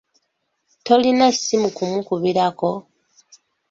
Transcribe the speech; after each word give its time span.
Tolina 0.85 1.25
ssimu 1.35 1.69
kumukubirako? 1.77 2.69